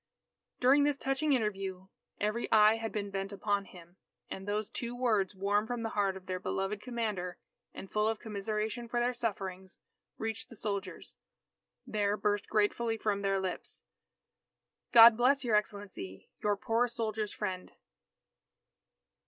During 0.59 0.83
this 0.83 0.97
touching 0.97 1.33
interview, 1.33 1.85
every 2.19 2.51
eye 2.51 2.77
had 2.77 2.91
been 2.91 3.11
bent 3.11 3.31
upon 3.31 3.65
him; 3.65 3.97
and 4.31 4.49
as 4.49 4.51
those 4.51 4.69
two 4.71 4.95
words 4.95 5.35
warm 5.35 5.67
from 5.67 5.83
the 5.83 5.89
heart 5.89 6.17
of 6.17 6.25
their 6.25 6.39
beloved 6.39 6.81
commander 6.81 7.37
and 7.71 7.87
full 7.91 8.07
of 8.07 8.17
commiseration 8.19 8.87
for 8.89 8.99
their 8.99 9.13
sufferings, 9.13 9.79
reached 10.17 10.49
the 10.49 10.55
soldiers, 10.55 11.17
there 11.85 12.17
burst 12.17 12.49
gratefully 12.49 12.97
from 12.97 13.21
their 13.21 13.39
lips: 13.39 13.83
"God 14.91 15.15
bless 15.15 15.43
your 15.43 15.55
Excellency, 15.55 16.31
your 16.41 16.57
poor 16.57 16.87
soldiers' 16.87 17.31
friend!" 17.35 17.73